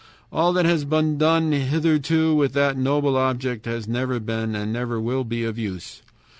[0.31, 4.99] All that has been done hitherto with that noble object has never been and never
[4.99, 6.01] will be of use.